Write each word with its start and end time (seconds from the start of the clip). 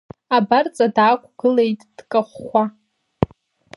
Абарҵа 0.35 0.87
даақәгылеит 0.95 1.81
дкахәхәа. 1.97 2.63